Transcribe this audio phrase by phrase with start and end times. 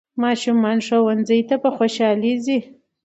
[0.23, 2.59] ماشومان ښوونځي ته په خوشحالۍ ځي